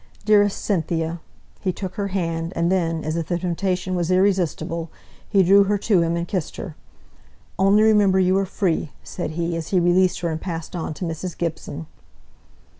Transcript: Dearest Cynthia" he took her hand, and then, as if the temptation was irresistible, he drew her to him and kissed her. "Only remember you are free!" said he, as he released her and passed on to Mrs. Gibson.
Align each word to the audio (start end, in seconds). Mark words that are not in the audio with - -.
Dearest 0.25 0.59
Cynthia" 0.65 1.21
he 1.61 1.71
took 1.71 1.93
her 1.93 2.07
hand, 2.07 2.53
and 2.55 2.71
then, 2.71 3.03
as 3.03 3.15
if 3.15 3.27
the 3.27 3.37
temptation 3.37 3.93
was 3.93 4.09
irresistible, 4.09 4.89
he 5.29 5.43
drew 5.43 5.65
her 5.65 5.77
to 5.77 6.01
him 6.01 6.15
and 6.15 6.27
kissed 6.27 6.55
her. 6.55 6.75
"Only 7.59 7.83
remember 7.83 8.19
you 8.19 8.35
are 8.39 8.45
free!" 8.47 8.93
said 9.03 9.33
he, 9.37 9.55
as 9.55 9.67
he 9.67 9.79
released 9.79 10.21
her 10.21 10.29
and 10.31 10.41
passed 10.41 10.75
on 10.75 10.95
to 10.95 11.05
Mrs. 11.05 11.37
Gibson. 11.37 11.85